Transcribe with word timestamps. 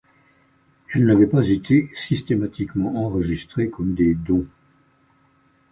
Elles 0.91 1.05
n'avaient 1.05 1.27
pas 1.27 1.47
été 1.47 1.91
systématiquement 1.95 3.05
enregistrées 3.05 3.69
comme 3.69 3.93
des 3.93 4.15
dons. 4.15 4.47